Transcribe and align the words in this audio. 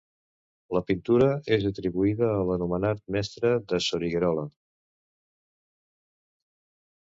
La 0.75 0.79
pintura 0.85 1.25
és 1.57 1.67
atribuïda 1.69 2.29
a 2.37 2.39
l'anomenat 2.47 3.03
mestre 3.17 3.53
de 3.75 3.81
Soriguerola. 3.89 4.47